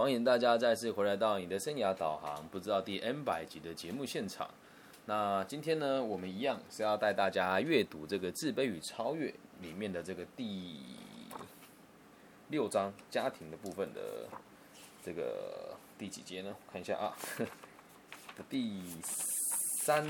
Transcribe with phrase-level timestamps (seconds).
[0.00, 4.48] 欢迎大家再次回来到你的生涯导航，不知道第 N 百集的节目现场。
[5.04, 9.28] 那今天呢，我们一样是要带大家阅读这个《自卑与超越》
[9.60, 10.80] 里面的这个第
[12.48, 14.26] 六章家庭的部分的
[15.04, 16.56] 这个第几节呢？
[16.72, 17.14] 看一下啊，
[18.48, 18.82] 第
[19.84, 20.02] 三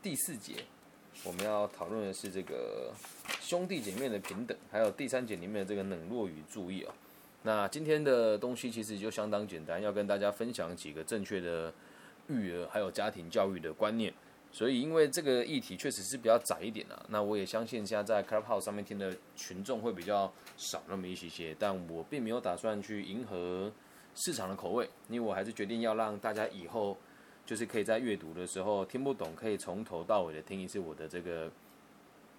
[0.00, 0.54] 第四节，
[1.24, 2.94] 我们要讨论的是这个
[3.40, 6.94] 兄弟姐妹的平等，还有第三节里面的这个冷落与注意哦。
[7.48, 11.72] 那今天的东西其实就相当简单，要跟大家分享几个正确的
[12.28, 14.12] 育儿还有家庭教育的观念。
[14.52, 23.72] 所以因为这个议题确实是比较窄一点啊，那我也相信现在在 Clubhouse 上面听的群众会比较少那么一些些，但我并没有打算去迎合
[24.14, 26.98] 市场的口味，因为我还是决定要让大家以后
[27.46, 31.50] 就是可以在阅读的时候听不懂，可以从头到尾的听一次我的这个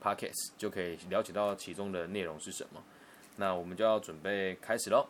[0.03, 2.83] Podcast，就可以了解到其中的内容是什么。
[3.39, 5.07] 那我们就要准备开始喽。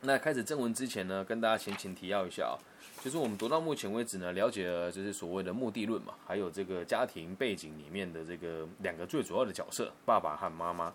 [0.00, 2.56] 那开始正文之前呢，跟大家先前提要一下啊，
[3.04, 10.92] 就是我们读到目前为止呢，了解了就是所谓的目的论嘛，还有这个家庭背景里面的这个两个最主要的角色，爸爸和妈妈。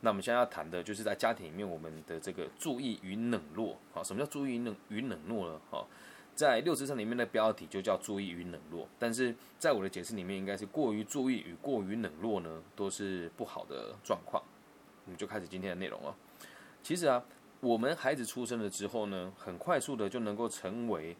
[0.00, 3.78] 那我们现在要谈的就是在家庭里面我们的这个注意与冷落。
[3.94, 5.60] 好，什么叫注意冷与冷落呢？
[5.70, 5.86] 好，
[6.34, 14.42] 在六十章里面的标题就叫注意与冷落，但是在我的解释里面，应该是过于注意与过于冷落呢，都是不好的状况。
[15.10, 16.14] 我们就开始今天的内容了。
[16.84, 17.20] 其实啊，
[17.58, 21.16] 我们孩子出生了之后呢，很快速的就能够成为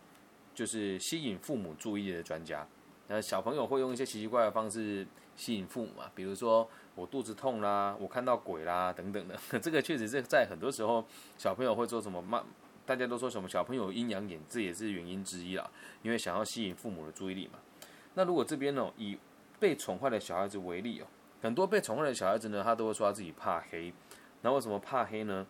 [0.54, 2.64] 就是吸引父母注意的专家。
[3.08, 9.36] 那小朋友会用一些奇奇怪的方式吸引父母嘛，比如说我肚子痛啦，我看到鬼啦等等的。
[9.58, 11.04] 这个确实是在很多时候
[11.36, 12.44] 小朋友会做什么嘛？
[12.86, 15.68] 大家都说什么小朋友阴阳眼，这也是原因之一啦，
[16.04, 17.58] 因为想要吸引父母的注意力嘛。
[18.14, 19.18] 那如果这边呢，以
[19.58, 21.06] 被宠坏的小孩子为例哦。
[21.40, 23.92] 很多被宠坏的小孩子呢，他都会说他自己怕黑。
[24.42, 25.46] 那为什么怕黑呢？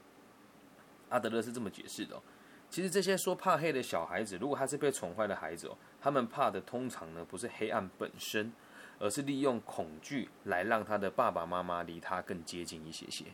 [1.08, 2.20] 阿德勒是这么解释的：，
[2.69, 8.52] 其实这些说怕黑的小孩子，如果他是被宠坏的孩子哦，他们怕的通常呢不是黑暗本身，
[8.98, 13.24] 而是利用恐惧来让他的爸爸妈妈离他更接近一些些。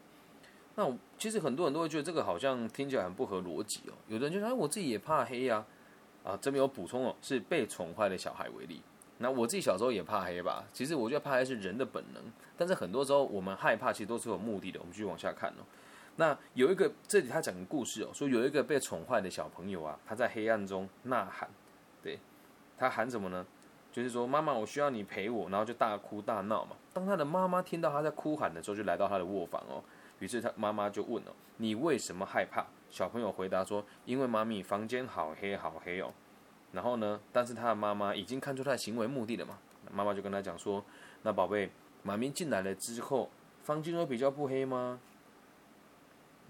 [0.75, 3.93] 那其实很多人都会觉得这个好像听起来很不合逻辑哦。
[4.09, 5.65] 有的人就说：“哎，我自己也怕黑呀。”
[6.23, 8.83] 啊，这边有补充哦，是被宠坏的小孩为例。
[9.19, 12.23] 那我自己小时候也怕黑吧，其实我觉得怕黑是人的本能，
[12.57, 14.79] 但是很多时候我们害怕其实都是有目的的。
[14.79, 15.65] 我们继续往下看哦。
[16.17, 21.49] 那有一个这里他讲个故事哦，说有一个被宠坏的小朋友啊，他在黑暗中呐喊，
[22.03, 22.19] 对
[22.79, 23.45] 他喊什么呢？
[23.93, 26.77] 就是说妈妈，我需要你陪我，然后就大哭大闹嘛。
[26.93, 29.83] 当他的妈妈听到他在哭喊的时候，就来到他的卧房哦。
[30.19, 32.67] 于是他妈妈就问哦，你为什么害怕？
[32.91, 36.13] 小朋友回答说，因为妈咪房间好黑好黑哦。
[36.77, 37.19] 然后呢？
[37.33, 39.59] 但是他的妈妈已经看出他的行为目的了嘛？
[39.91, 40.85] 妈妈就跟他讲说
[41.25, 41.71] ：“那宝贝，
[42.03, 43.31] 妈咪进来了之后，
[43.63, 45.01] 房间有比较不黑吗？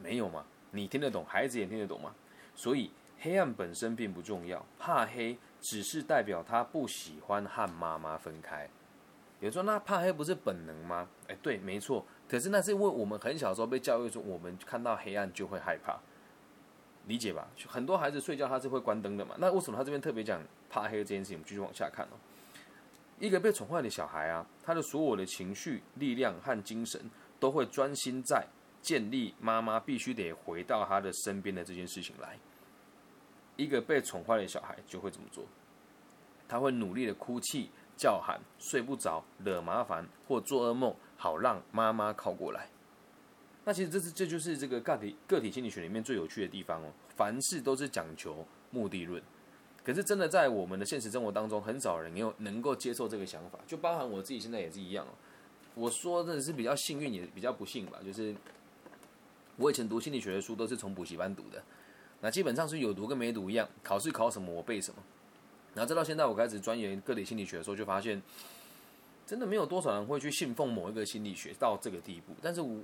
[0.02, 0.44] 没有嘛？
[0.72, 2.12] 你听得懂，孩子也听得懂嘛？
[2.56, 8.68] 所以黑暗本身并不重要，怕黑只是代表他不喜欢和妈妈分开。
[9.38, 11.08] 有人说，那怕黑不是本能吗？
[11.28, 12.04] 哎，对，没错。
[12.28, 15.96] 可是那是因为我们很小时候被教育说，我们看到黑暗就会害怕。”
[17.06, 17.48] 理解吧？
[17.66, 19.34] 很多孩子睡觉他是会关灯的嘛？
[19.38, 21.36] 那为什么他这边特别讲怕黑这件事情？
[21.36, 22.16] 我们继续往下看哦。
[23.18, 27.00] 一个被宠坏的小孩啊，他的所有的情绪、力量和精神
[27.40, 28.44] 都会专心在
[28.82, 32.36] 建立妈妈必须得回到他的身边的这件事情来。
[33.56, 35.44] 一个被宠坏的小孩就会这么做，
[36.46, 42.68] 他会努力的哭泣、叫喊、睡不着、惹麻烦或做噩梦，好让妈妈靠过来。
[43.68, 46.86] 那其实这是这就是这个个体个体心理学里面最有趣的地方哦。
[47.16, 49.20] 凡事都是讲求目的论，
[49.82, 53.58] 可是真的在我们的现实生活当中，很少人有能够接受这个想法。
[53.66, 55.10] 就包含我自己现在也是一样哦。
[55.74, 57.98] 我说真的是比较幸运，也比较不幸吧。
[58.04, 58.32] 就是
[59.56, 61.60] 我以前读心理学的书都是从补习班读的，
[62.20, 63.68] 那基本上是有读跟没读一样。
[63.82, 65.02] 考试考什么我背什么。
[65.74, 68.22] 然后直到现在我开始钻研个体心理学的时候，就发现
[69.26, 72.32] 真的没有多少人会去信奉某一个心理学到这个地步。
[72.40, 72.78] 但是我。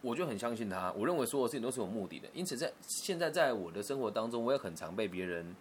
[0.00, 5.54] 我就很相信他，我认为所有事情都是有目的的，因此在现在在我的生活当中，我也很常被别人，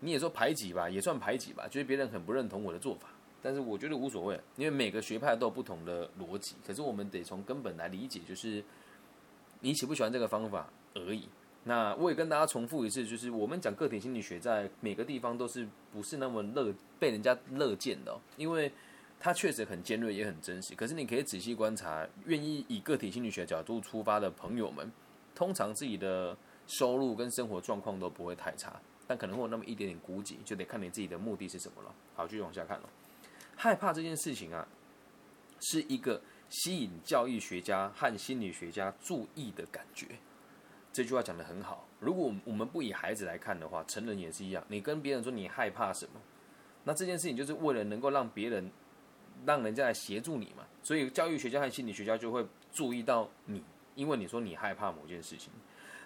[0.00, 3.08] 你也说排挤吧，也算排挤吧，觉得别人很不认同我的做法，
[3.42, 8.64] 但是我觉得无所谓，因为每个学派都有不同的逻辑，可是我们得从根本来理解，就是
[9.60, 11.28] 你喜不喜欢这个方法而已。
[11.64, 18.72] 那我也跟大家重复一次，就是我们讲个体心理学在每个地方都是不是那么乐被人家乐见的，因为。
[19.22, 20.74] 它确实很尖锐，也很真实。
[20.74, 24.90] 可是你可以仔细观察，愿意以个体心理学角度出发的朋友们，
[25.34, 26.34] 通常自己的
[26.66, 31.94] 收入跟生活状况都不会太差，但可能会有那么一点点孤寂，就得看你自己的目的是什么了。
[32.14, 32.88] 好，继续往下看了。
[33.54, 34.66] 害怕这件事情啊，
[35.60, 40.06] 是一个吸引教育学家和心理学家注意的感觉。
[40.92, 41.86] 这句话讲的很好。
[41.98, 44.64] 如果我们不以孩子来看的话，成人也是一样。
[44.68, 46.20] 你跟别人说你害怕什么，
[46.84, 48.70] 那这件事情就是为了能够让别人，
[49.46, 50.64] 让人家来协助你嘛。
[50.82, 53.62] 所以教育学家和心理学家就会注意到你，
[53.94, 55.50] 因为你说你害怕某件事情。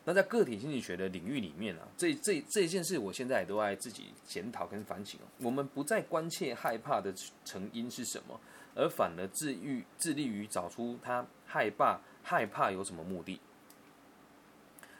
[0.07, 5.27] 那在个体心理学的领域里面啊，这这这件事，我现在也都在自己检讨跟反省哦。
[5.39, 7.11] 我们不再关切害怕的
[7.45, 8.39] 成因是什么，
[8.75, 13.41] 而反而致欲致力于找出他害怕害怕有什么目的。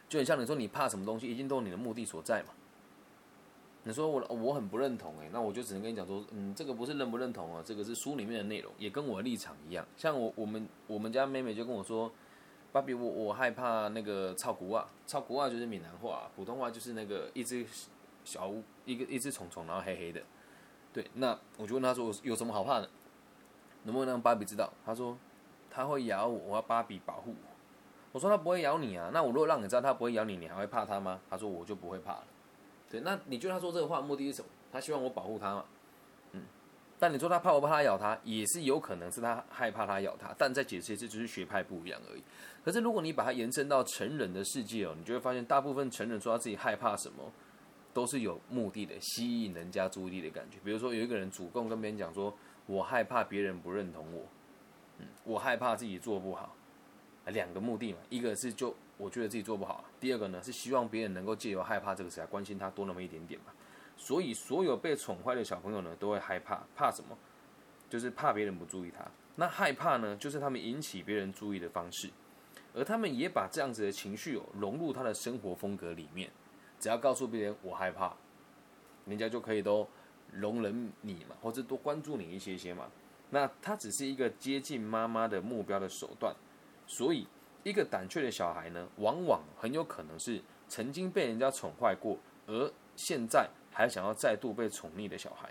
[0.09, 2.49] 就很像你说你怕什么东西，一定都有你的目的所在嘛。
[3.85, 9.85] 你说我我很不认同诶，那我就只能跟你讲说，嗯，这个不是认不认同啊，这个是书里面的内容，也跟我立场一样。
[9.95, 12.11] 像我我们我们家妹妹就跟我说。
[12.71, 17.65] 芭比，我我害怕那个超古啊，超古啊就是闽南话，普通话就是那个一只
[18.25, 20.21] 小乌一个一只虫虫，然后黑黑的。
[20.91, 22.89] 对，那我就问他说有什么好怕的？
[23.83, 24.69] 能不能让芭比知道？
[24.85, 25.17] 他说
[25.69, 27.49] 他会咬我，我要芭比保护我。
[28.11, 31.21] 我说他不会咬你啊，那我如果让你知道他不会咬你，你还会怕他吗？
[31.29, 32.27] 他说我就不会怕了。
[32.89, 34.47] 对，那你觉得他说这个话目的是什么？
[34.71, 35.65] 他希望我保护他嘛？
[36.33, 36.41] 嗯
[36.97, 40.33] 但你说他怕我怕他咬他，也是有可能是他害怕他咬他。
[40.37, 42.23] 但再解释一次，只是学派不一样而已。
[42.63, 47.31] 可是如果你把它延伸到成人的世界哦，你就会发现，大部分成人说他自己害怕什么，
[47.93, 50.57] 都是有目的的，吸引人家注意力的感觉。
[50.63, 52.33] 比如说有一个人主动跟别人讲说
[52.65, 54.23] ：“我害怕别人不认同我，
[54.99, 56.55] 嗯，我害怕自己做不好。”
[57.27, 63.47] 两个目的嘛，一个是就我觉得自己做不好，第二个呢是希望别人能够借由害怕这个词来关心他多那么一点点嘛。
[63.97, 66.61] 所以，所有被宠坏的小朋友呢，都会害怕。
[66.75, 67.17] 怕什么？
[67.89, 69.05] 就是怕别人不注意他。
[69.35, 72.09] 那害怕呢，就是他们引起别人注意的方式。
[72.73, 76.29] 而他们也把这样子的情绪哦，融入他的生活风格里面。
[76.77, 78.13] 只要告诉别人我害怕，
[79.05, 79.87] 人家就可以都
[80.33, 82.91] 容忍你嘛，或者多关注你一些些嘛。
[83.29, 86.35] 那他只是一个接近妈妈的目标的手段。
[86.85, 87.25] 所以，
[87.65, 92.17] 一个胆怯的小孩呢，往往很有可能是曾经被人家宠坏过，
[92.47, 93.49] 而现在。
[93.77, 95.49] 还想要再度被宠溺的小孩，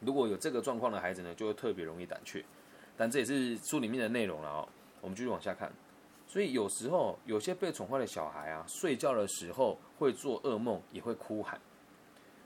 [0.00, 2.44] 如果有这个状况的孩子呢，就会特别容易胆怯。
[2.98, 4.68] 但这也是书里面的内容了哦。
[5.00, 5.72] 我们继续往下看。
[6.26, 11.58] 所以有时候有些被宠坏的小孩啊，睡觉的时候会做噩梦，也会哭喊。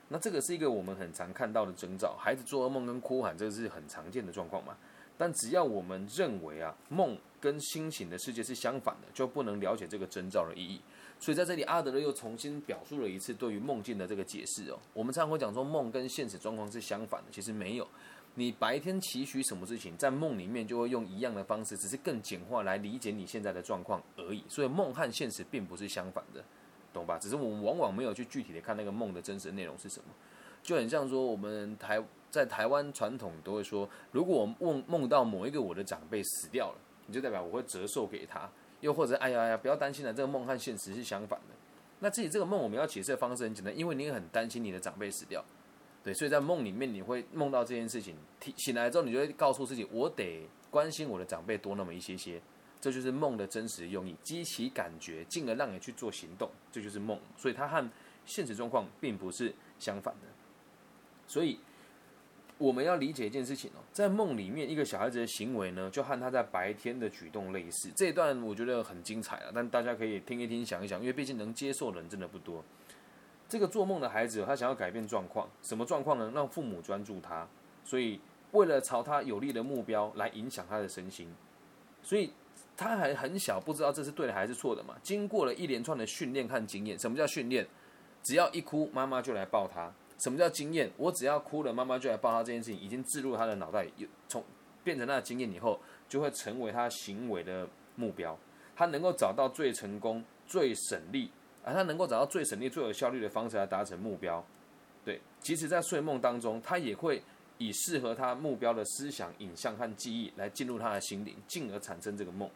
[0.06, 2.14] 那这个是一个我们很常看到的征兆。
[2.16, 4.78] 孩子做噩梦跟哭喊，这个是很常见的状况嘛。
[5.17, 10.81] 但只要我们认为啊，梦跟清醒的世界是相反的，就不能了解这个征兆的意义。
[11.20, 14.79] 所以在这里，阿德勒又重新表述了一次对于梦境的这个解释哦。
[14.93, 17.87] 我们常常会讲说梦跟现实状况是相反的，其实没有。
[18.35, 24.43] 你白天期许什么事情，在梦里面就会用一样的方式，只是更简化来理解你现在的状况而已。
[24.49, 26.43] 所以梦和现实并不是相反的，
[26.93, 27.19] 懂吧？
[27.19, 30.06] 只是我们往往没有去具体的看那个梦的真实内容是什么。
[30.62, 38.50] 就很像说，我们台在台湾传统都会说，如果我梦梦到某一个我的长辈死掉了，你就代表我会折寿给他。
[38.81, 41.55] 又或者，哎呀呀，不要担心了，这个梦和现实是相反的。
[42.00, 45.44] 那自己这个梦，我们要解释的方式很简单，因为你很担心你的长辈死掉，
[46.02, 48.17] 对，所以在梦里面你会梦到这件事情，
[48.56, 52.40] 醒来之后你就会告诉自己，我得关心我的长辈多那么一些些，
[52.81, 57.20] 这就是梦的真实用意，激起感觉，进而让你去做行动，这就是梦。
[57.37, 57.90] 所以它和
[58.25, 60.28] 现实状况并不是相反的，
[61.28, 61.58] 所以。
[62.58, 67.90] 我们要理解一件事情哦，在梦里面，一个小孩子的行为呢，就和他在白天的举动类似。
[67.96, 72.62] 这一段我觉得很精彩了，但大家可以听一听、想一想，因为毕竟能接受的人真的不多。
[73.49, 76.30] 这个做梦的孩子，他想要改变状况，什么状况呢？
[76.35, 77.47] 让父母专注他，
[77.85, 78.21] 所以
[78.52, 81.28] 为了朝他有利的目标来影响他的身心，
[82.02, 82.32] 所以
[82.76, 84.94] 他还很小，不知道这是对的还是错的嘛。
[85.02, 87.66] 经过了一连串的训练和经验，什么叫训练？
[88.23, 89.92] 只要一哭，妈妈就来抱他。
[90.23, 90.88] 什么叫经验？
[90.97, 92.45] 我只要哭了，妈妈就来抱他。
[92.45, 94.45] 这件事情已经置入他的脑袋，有从
[94.85, 98.38] 变成他的经验以后，就会成为他行为的目标。
[98.76, 101.29] 他能够找到最成功、最省力，
[101.64, 104.45] 而他能够找到最省力、最有效率的方式来达成目标。
[105.05, 107.21] 对，即使在睡梦当中，他也会
[107.59, 112.49] 以适合他目标的思想、影像和记忆来进入他的心灵，进而产生这个梦。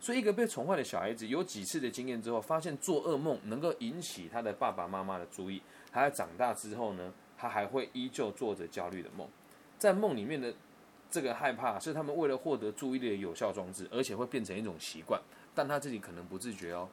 [0.00, 5.60] 所以，一个被宠坏的小孩子，有几次的经验之后，发现做噩梦能够引起他的爸爸妈妈的注意。
[5.90, 9.28] 他在长大之后呢，他还会依旧做着焦虑的梦，
[9.76, 10.54] 在梦里面的
[11.10, 15.20] 这个害怕是他们为了获得注意力的有效装置，而且会变成一种习惯，
[15.54, 16.88] 但他自己可能不自觉哦，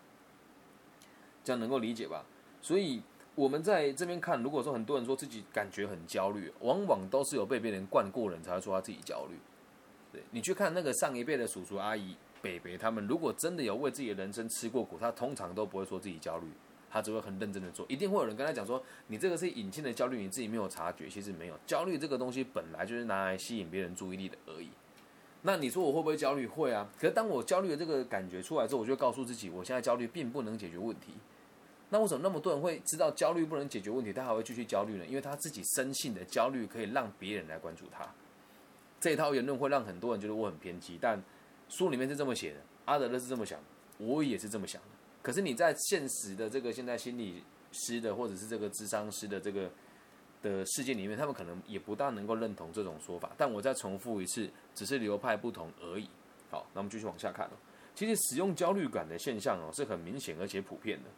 [1.43, 2.25] 这样能够理解吧？
[2.62, 3.03] 所以
[3.35, 9.38] 我们在这边看，如果说很多人说自己感觉很焦虑，往往都是有被别人惯过人才会说他自己焦虑。
[10.12, 16.45] 对你去看那个上一辈的叔叔阿姨、北北他们，如果真的有为自己的人生吃过苦，他通常都不会说自己焦虑。
[16.91, 21.09] 他只会很认真的做，一定会有人跟他讲说，你这个是隐性的焦虑，你自己没有察觉。
[21.09, 24.69] 其实没有焦虑这个东西本来就是拿来吸引别人注意力的而已。
[25.41, 26.47] 那你说我会不会焦虑？
[26.47, 26.87] 会啊。
[26.97, 31.13] 可是当我焦虑的这个感觉出来之后，我就告诉自己，我现在焦虑并不能解决问题。
[31.89, 35.05] 那为什么那么多人会知道焦虑不能解决问题，他还会继续焦虑呢？
[35.05, 38.07] 因为他自己深信的焦虑可以让别人来关注他。
[39.01, 41.21] 这一套言论会让很多人觉得我很偏激，但
[41.69, 43.60] 书里面是这么写的，阿德勒是这么想，
[43.98, 44.88] 我也是这么想的。
[45.22, 49.69] 可是你在现实的这个现在心理师的或者是这个智商师的这个
[50.41, 53.31] 的世界里面，他们可能也不大能够认同这种说法。
[53.36, 56.07] 但我再重复一次，只是流派不同而已。
[56.51, 57.50] 好，那我们继续往下看。
[57.95, 61.10] 其实使用焦虑感的现象哦是很明显而且普遍的。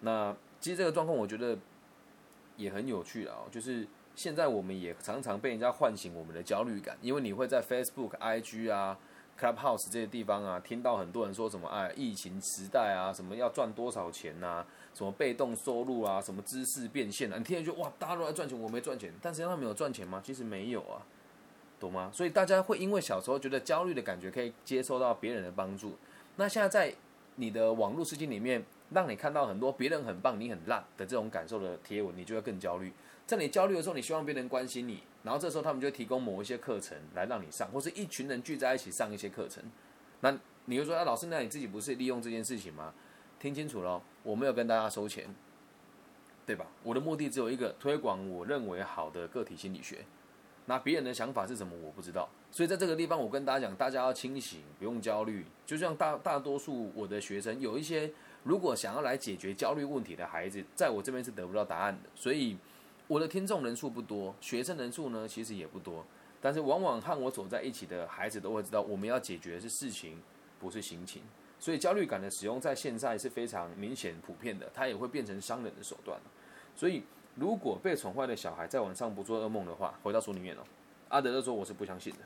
[0.00, 1.58] 那其实这个状况我觉得
[2.56, 8.96] 也很有趣啊，就是现在我们也常常被人家唤醒我们的焦虑感，因为你会在 Facebook、IG 啊、
[9.38, 14.64] Clubhouse 这些地方啊，听到很多人说什么哎，疫情时代啊，什么要赚多少钱呐，
[14.94, 20.22] 什么被动收入啊，什么知识变现啊，你听了就哇，大家都在赚钱，我没赚钱，但实际上他没有赚钱吗？
[20.24, 21.02] 其实没有啊，
[21.78, 22.10] 懂吗？
[22.12, 25.96] 所以大家会因为小时候觉得焦虑的感觉可以接受到别人的帮助，
[26.36, 26.94] 那现在在
[27.36, 28.64] 你的网络世界里面。
[28.90, 32.92] 让你看到很多别人很棒，你很烂的这种感受的贴文，你就会更焦虑。
[33.26, 39.64] 在你焦虑的时候，你希望别人关心你，然后这时候他们就提供某一些课程来让你上，或是一群人聚在一起上一些课程。
[40.20, 42.94] 那你就说，啊，老师，那你自己不是利用这件事情吗？
[43.40, 45.34] 听清楚了，我没有跟大家收钱，
[46.46, 46.66] 对吧？
[46.82, 50.04] 我的目的只有一个，推广我认为好的个体心理学。
[50.66, 52.28] 那别人的想法是什么，我不知道。
[52.50, 55.44] 所以在这个地方，我跟大家讲，大家要清醒，不用焦虑。
[55.66, 58.12] 就像大大多数我的学生，有一些。
[58.44, 62.58] 如果想要来解决焦虑问题的孩子，在我这边是得不到答案的，所以
[63.06, 66.04] 我的听众人数不多，学生人数呢其实也不多，
[66.40, 70.18] 但是往往和我走在一起的孩子都会知道，我们要解决的是事情，
[70.58, 71.22] 不是心情。
[71.60, 76.18] 所以焦虑感的使用在现在是非常明显普遍的，它也会变成伤人的手段。
[76.74, 77.02] 所以
[77.34, 80.60] 如果被宠坏的小孩在晚上不做噩梦的话，回到书里面哦，
[81.08, 82.20] 阿德勒说我是不相信的。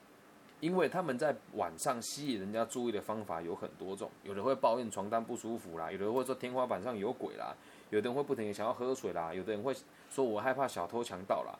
[0.60, 7.54] 因为他们在晚上吸引人家注意的方法有很多种，有的会抱怨床单不舒服啦，有的会说天花板上有鬼啦，
[7.90, 9.74] 有的人会不停的想要喝水啦，有的人会
[10.10, 11.58] 说我害怕小偷强盗啦，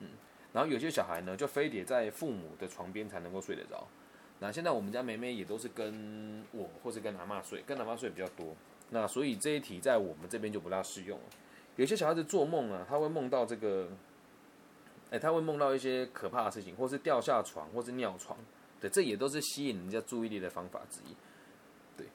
[0.00, 0.08] 嗯，
[0.52, 3.86] 然后有些小孩呢就非得在父母的床边才能够睡得着。
[4.38, 8.54] 那现在我们家梅梅也都是跟我或是跟阿妈睡，跟阿妈睡比较多。
[8.90, 11.24] 那所以这一题在我们这边就不大适用了。
[11.76, 13.88] 有些小孩子做梦啊，他会梦到这个。
[15.10, 18.38] 哎，他会梦到一些可怕的事情，或是掉下床，或是尿床，
[18.80, 21.16] 对，这也都是吸引人家注意力的方法之一。
[21.96, 22.06] 对，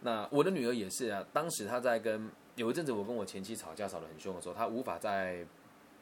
[0.00, 1.24] 那我的女儿也是啊。
[1.32, 5.44] 当时她在跟有一阵子我跟我前妻吵架吵得很凶的时候，她无法在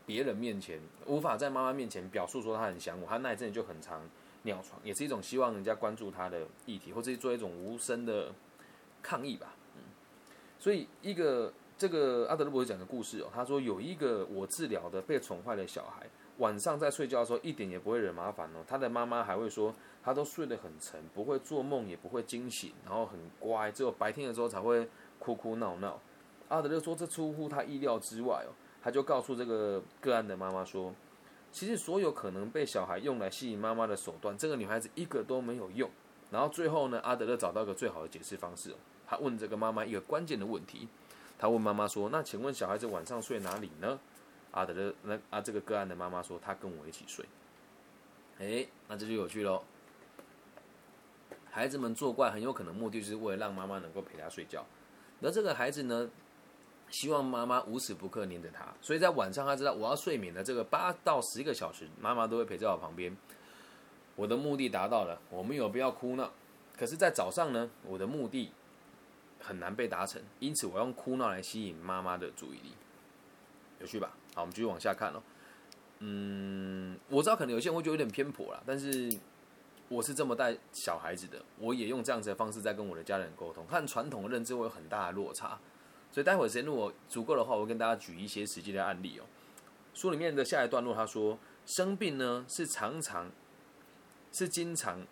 [0.06, 4.00] 别人面前，无法在妈妈面前表述说她很想我，她那一阵就很常
[4.42, 8.32] 尿床，也是一种希望人家关注她的议题，或者做一种无声的
[9.02, 9.54] 抗议吧。
[9.76, 9.82] 嗯，
[10.58, 16.06] 所以一个这个阿德勒博士讲的故事哦，他说有一个我治疗的被宠坏的小孩。
[16.38, 19.74] 晚上在睡觉的时候一点也不会惹麻烦哦，他的妈妈还会说
[20.04, 24.88] 他都睡得很沉，不会做梦也不会惊醒，然后很乖，只有白天的时候才会
[25.18, 26.00] 哭哭闹闹。
[26.48, 28.50] 阿德勒说这出乎他意料之外哦，
[28.82, 30.94] 他就告诉这个个案的妈妈说，
[31.52, 35.88] 其实所有可能被小孩用来吸引妈妈的手段，这个女孩子一个都没有用。
[36.30, 38.74] 然后最后呢，阿德勒找到一个最好的解释方式，
[39.06, 40.86] 他问这个妈妈一个关键的问题，
[41.38, 43.98] 他问妈妈说，那请问小孩子晚上睡哪里呢？
[44.50, 47.24] 阿德勒那啊，这个个案的妈妈说，她跟我一起睡。
[48.38, 49.62] 哎，那这就有趣喽。
[51.50, 54.64] 孩子们作怪很有可能目的就是为了让妈妈能够陪他睡觉。
[55.20, 56.08] 那这个孩子呢，
[56.90, 63.16] 希望妈妈无时不刻黏着他，所以在晚上他知道我要睡眠的这个八到十个小时，妈妈都会陪在我旁边。
[64.16, 66.32] 我的目的达到了，我们有必要哭闹。
[66.76, 68.50] 可是，在早上呢，我的目的
[69.40, 72.72] 很难被达成，因此我用哭闹来吸引妈妈的注意力。
[73.80, 74.16] 有趣吧？
[74.34, 75.22] 好，我们继续往下看哦。
[76.00, 79.12] 嗯，我知道可能有些人会觉得有点偏颇啦，但是
[79.88, 85.58] 我是这么带小孩子的，我也用这样子的方式在跟我的家人沟通，和传统的认知会有很大的落差。
[86.18, 89.22] 所以待会时间如果足够的话，我会跟大家举一些实际的案例哦。
[89.94, 93.30] 书里面的下一段落，他说生病呢是常常
[94.32, 95.06] 是经常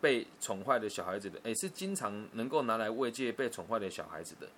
[0.00, 4.48] 被宠坏的小孩子的，诶，是经常能够拿来慰藉被宠坏的小孩子的。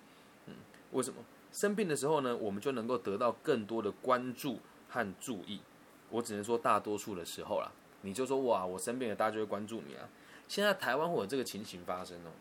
[0.47, 0.55] 嗯，
[0.93, 1.23] 为什么？
[1.53, 4.57] 生病的时候呢，我们就能够得到更多的关注
[4.89, 5.61] 和注意。
[6.09, 10.09] 我只能说大多数的时候啦，你就说哇，我生病了，大家就会关注你啊。
[10.47, 12.31] 现在台湾会有这个情形发生哦。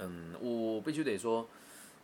[0.00, 1.48] 嗯，我必须得说，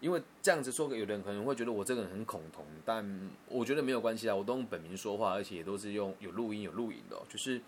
[0.03, 4.35] 因为这样子说，有的人可能会觉得我这个人很恐同，但我觉得没有关系啊。
[4.35, 7.17] 我都用本名说话，而且也都是用有录音有录影的。
[7.31, 7.63] 就是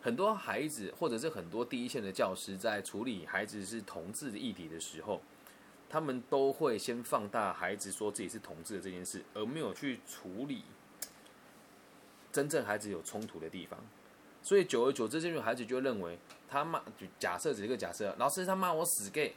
[0.00, 5.20] 很多孩子或者是很多第一线的教师在处理孩子是同志的议题的时候。
[5.90, 10.60] 他们都会先放大孩子说自己是同志的这件事，而没有去处理
[12.30, 13.80] 真正孩子有冲突的地方。
[14.42, 19.32] 所以久而久之，这群孩子就认为他骂，就假设只是个假设，老师他骂我死 gay，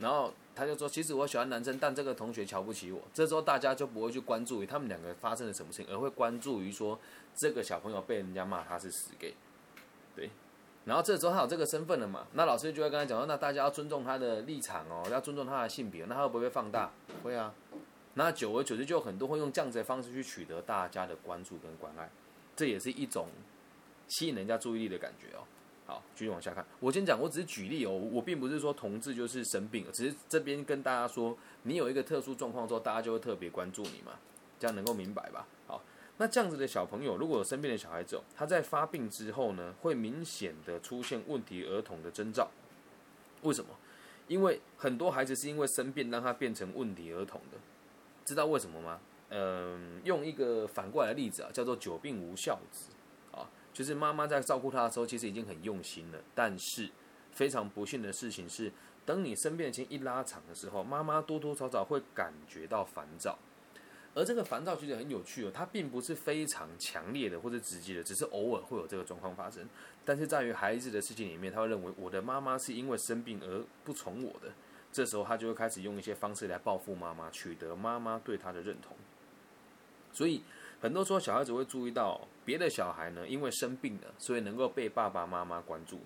[0.00, 3.00] 然后他就说，其实我喜欢男生，但这个同学瞧不起我。
[3.12, 6.98] 这时候大家就不会去关注于他们两个发生了什么事情，而会关注于说
[7.34, 9.34] 这个小朋友被人家骂他是死 gay，
[10.14, 10.30] 对。
[10.84, 16.90] 然后这时候他有这个身份了嘛，那老师就会跟他讲说，那大家要尊重他的立场哦，要尊重他的性别，那他会不会放大？
[17.22, 17.52] 会啊。
[18.14, 22.10] 那久而久之，就很多会用这样子的方式去取得大家的关注跟关爱，
[22.56, 23.28] 这也是一种
[24.08, 25.44] 吸引人家注意力的感觉哦。
[25.88, 26.62] 好，继续往下看。
[26.80, 34.12] 我先讲，我只是举例哦，我并不是说同志就是生病了，只是这边跟大家说，你有一个特殊状况之后，大家就会特别关注你嘛，
[34.60, 35.48] 这样能够明白吧？
[35.66, 35.82] 好，
[36.18, 42.50] 那这样子的小朋友，如果有生病的小孩子，他在发病之后呢，会明显的出现问题儿童的征兆。
[43.40, 43.70] 为什么？
[44.26, 47.56] 因为很多孩子是因为生病让他变成问题儿童的。
[48.26, 49.00] 知道为什么吗？
[49.30, 52.90] 嗯，用一个反过来的例子啊，叫做“久病无孝子”，
[53.72, 56.90] 就是妈妈在照顾他的时候，其实已经很用心了，但是
[57.32, 58.72] 非常不幸的事情是，
[59.06, 63.38] 等你生病的期一拉长的时候，妈妈多多少少会感觉到烦躁，
[64.14, 69.68] 而这个烦躁其实很有趣哦，它并不是非常强烈的或者直接的，只是偶尔会有这个状况发生，
[70.04, 74.52] 但是在于孩子的世界里面，他会认为我的妈妈是因为生病而不宠我的。
[74.90, 78.96] 这时候他就会开始用一些方式来报复妈妈，取得妈妈对他的认同。
[80.12, 80.42] 所以
[80.80, 86.00] 很多时候小孩子会注意到别的小孩呢，因为生病了，所以能够被爸爸妈妈关注。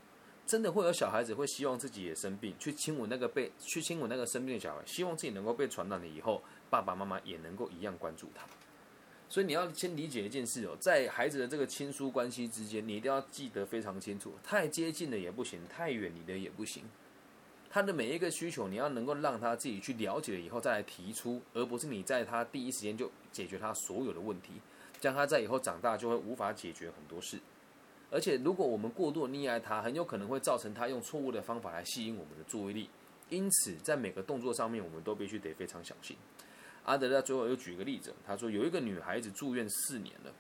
[0.45, 8.45] 真的会有小孩子会希望自己也生病，去亲吻那个被去亲吻那个生病的小孩，希望自己能够被传染了以后，爸爸妈妈也能够一样关注他。
[9.29, 16.83] 所以你要先理解一件事哦，在孩子的这个亲疏关系之间，你一定要记得非常清楚，太接近的也不行，太远离的也不行。
[17.75, 24.53] 他的每一个需求，你要能够让他自己去了解了以后再来提出，而不是你在他第一时间就解决他所有的问题，
[25.01, 27.39] 这样他在以后长大就会无法解决很多事。
[28.11, 32.91] 而且，如果我们过度溺爱他，很有可能会造成他用错误的方法来吸引我们的注意力。
[33.31, 36.15] 因此，在每个动作上面，我们都必须得非常小心。
[36.85, 40.35] 阿德勒最后又举一个例子，他说有一个女孩子住院四年了，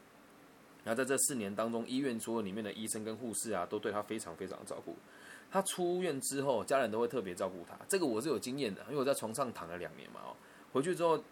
[0.85, 4.95] 然后在这四年当中，医院所有里面的医生跟护士啊，都对她非常非常照顾。
[5.53, 7.77] 他出院之后，家人都会特别照顾他。
[7.87, 10.21] 这个我是有经验的，因为我在床上躺了两年嘛。
[10.25, 10.33] 哦，
[10.73, 11.23] 回去之后，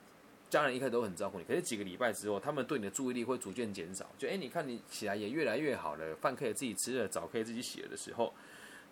[0.51, 4.05] 家人一开始都很照顾你，可是几个礼拜之后，他们对你的注意力会逐渐减少。
[4.19, 8.31] 就哎，你看你起来也越来越好了，饭可以自己吃了，澡可以自己洗了的时候，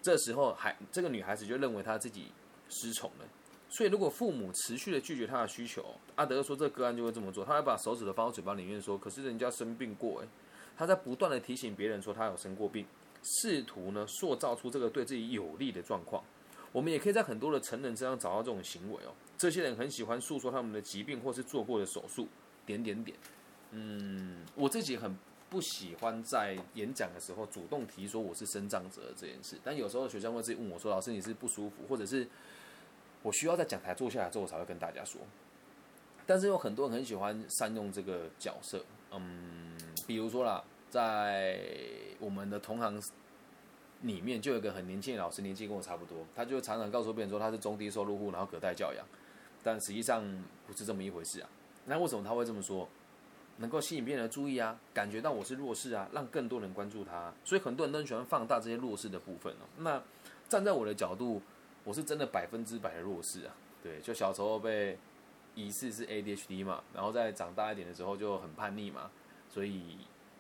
[0.01, 2.33] 这时候还这个女孩子就认为她自己
[2.71, 3.27] 失宠了。
[3.69, 10.29] 所以如果父母持续的拒绝她的需求，阿德说这个个案就会这么做，他会把手指头放到嘴巴里面说：“可是人家生病过。”哎，
[10.75, 12.87] 他在不断的提醒别人说他有生过病。
[13.31, 16.25] 试图呢塑造出这个对自己有利的状况，
[16.73, 19.13] 我们也可以在很多的成人身上找到这种行为哦。
[19.37, 22.27] 这些人很喜欢诉说他们的疾病或是做过的手术，
[22.65, 23.17] 点点点。
[23.73, 25.15] 嗯，我自己很
[25.51, 32.27] 不喜欢在演讲的时候主动提说我是生长者这件事，但有时候学生会自己问我说：“老师，你是不舒服，或者是
[33.23, 35.21] 我需要在讲台坐下来之后我才会跟大家说。”
[36.27, 40.65] 但是有很多人很喜欢善用这个角色，嗯，比如说啦。
[40.91, 41.59] 在
[42.19, 43.01] 我们的同行
[44.03, 49.05] 里面，就有一个很年轻的老师，年纪跟我差不多，他就常常告诉别人说他是中低收入户，然后隔代教养，
[49.63, 50.23] 但实际上
[50.67, 51.49] 不是这么一回事啊。
[51.87, 52.89] 那为什么他会这么说？
[53.59, 59.67] 能够吸引别人的注意啊，感觉到我是弱势啊，让更多人关注他，所以很多人都喜欢放大这些弱势的部分哦。
[59.79, 60.01] 那
[60.49, 61.43] 站在我的角度，
[61.83, 63.57] 我是真的百分之百的弱势啊。
[63.83, 64.97] 对，就小时候被
[65.57, 69.11] 疑似是 ADHD 嘛，然后再长大一点的时候就很叛逆嘛，
[69.51, 69.99] 所以。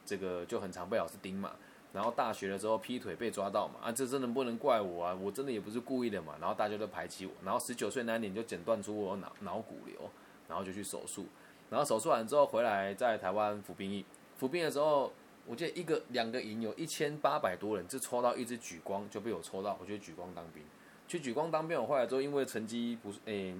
[0.09, 1.53] 这个就很常被老师盯嘛，
[1.93, 10.09] 然后大学的时候劈腿被抓到嘛，啊，这真的不能怪我啊，我真的也不是故意的嘛，然后大家都排挤我，然后十九岁那年就诊断出我脑脑骨瘤，
[10.49, 11.27] 然后就去手术，
[11.69, 14.03] 然后手术完之后回来在台湾服兵役，
[14.39, 15.13] 服兵的时候，
[15.47, 20.63] 我记得一个两个营有一千八百多人，就抽到一支举光就被我抽到，我就举光当兵，
[21.07, 23.55] 去举光当兵，我后来之后因为成绩不是诶，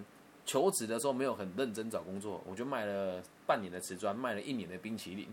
[0.47, 5.29] 求职的时候没有很认真找工作，我就卖了半年的瓷砖，卖了一年的冰淇淋。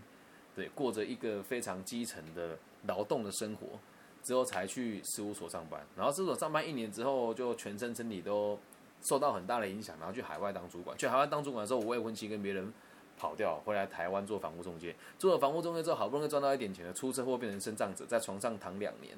[0.56, 3.78] 对，过着一个非常基层的劳动的生活，
[4.22, 5.78] 之后才去事务所上班。
[5.94, 8.58] 然后事务所上班一年之后，就全身身体都
[9.02, 10.96] 受到很大的影响，然后去海外当主管。
[10.96, 12.72] 去海外当主管的时候，我未婚妻跟别人
[13.18, 14.96] 跑掉，回来台湾做房屋中介。
[15.18, 19.14] 做了房屋中介之后，好不容易赚到一点钱了，出车祸变成身障者，在床上躺两年。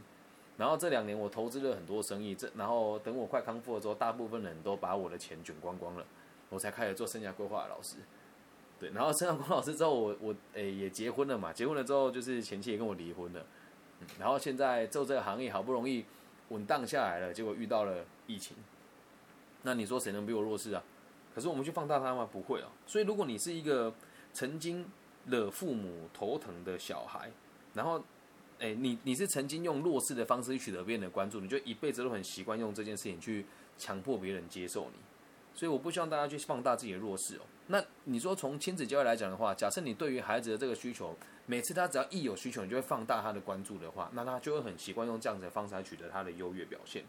[0.56, 6.04] 然后这两年我投资了很多生意，这然后等我快康复了之后，大部分人都把我的钱卷光光了，
[6.48, 7.94] 我才开始做生涯规划的老师。
[8.80, 13.44] 对，然后升上龚老师之后，我我诶也结婚了嘛，结婚了之后就是前妻也跟我离婚了，
[14.00, 16.04] 嗯，然后现在做这个行业好不容易
[16.50, 18.56] 稳当下来了，结果遇到了疫情，
[19.62, 20.82] 那你说谁能比我弱势啊？
[21.34, 22.28] 可是我们去放大他吗？
[22.30, 22.68] 不会啊。
[22.86, 23.92] 所以如果你是一个
[24.32, 24.86] 曾经
[25.26, 27.30] 惹父母头疼的小孩，
[27.74, 28.00] 然后
[28.60, 33.44] 诶，你你是曾经用弱势的方式去取得别人的关注，你就一辈子都很习惯用这件事情去
[33.76, 34.98] 强迫别人接受你。
[35.58, 37.40] 所以我不希望大家去放大自己的弱势哦。
[37.66, 41.16] 那你说从亲子教育来讲的话，假设你对于孩子的这个需求，
[41.46, 47.02] 每次他只要一有需求，你就会放大他的关注的话，那他就会很习惯用这样子的方式来取得他的优越表现。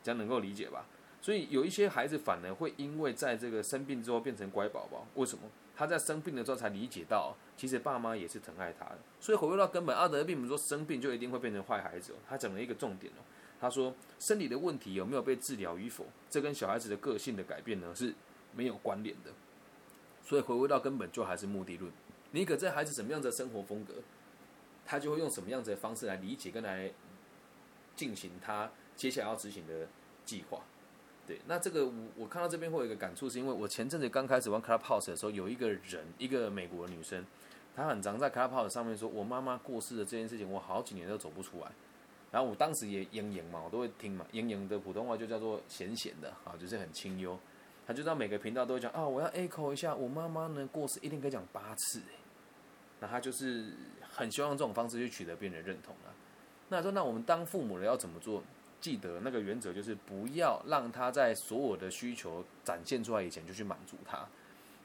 [0.00, 0.86] 这样能够理解吧？
[1.20, 5.42] 所以有一些孩子反而会因为在这个生病之后变成乖宝宝，为什么？
[5.74, 8.98] 他在生病的时候才理解到，其实爸妈也是疼爱他的。
[9.18, 12.16] 所以回归到根本，阿德并不是说生病就一定会变成坏孩子哦。
[12.28, 13.22] 他讲了一个重点哦，
[13.62, 18.12] 他说生理的问题有没有被治疗与否，这跟小孩子的个性的改变呢是
[18.56, 19.30] 没有关联的。
[20.24, 21.92] 所以回归到根本，就还是目的论。
[22.32, 23.94] 你给这孩子什么样的生活风格，
[24.84, 26.90] 他就会用什么样子的方式来理解跟来
[27.94, 29.86] 进行他接下来要执行的
[30.24, 30.62] 计划。
[31.24, 37.24] 对，那这个我我看到这边会有一个感触，是因为我前阵子刚开始玩 Clubhouse 的时候，有一个人，一个美国女生，
[37.76, 41.70] 她很常在 Clubhouse 上面说，我妈妈过世的这件事情，我好几年都走不出来。
[42.32, 47.38] 然后我当时也嘤嘤嘛，我都会听嘛，嘤嘤的普通话就叫做闲闲的，啊，就是很清幽。
[47.86, 52.00] 他就到每个频道都会讲啊，我要 echo 一下，我妈妈呢过世一定可以讲八次。
[52.98, 53.72] 那他就是
[54.10, 56.10] 很希望这种方式去取得别人的认同啊。
[56.68, 58.42] 那说那我们当父母的要怎么做？
[58.80, 64.26] 记得那个原则就是不要让他在所有的需求展现出来以前就去满足他，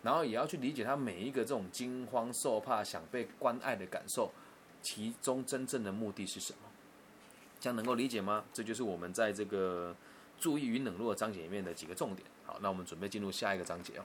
[0.03, 4.31] 然后也要去理解他每一个这种惊慌受怕、想被关爱的感受，
[4.83, 6.66] 其中真正的目的是什么？
[7.59, 8.43] 这样能够理解吗？
[8.53, 9.95] 这就是我们在这个
[10.39, 12.27] 注意与冷落章节里面的几个重点。
[12.45, 14.03] 好，那我们准备进入下一个章节哦。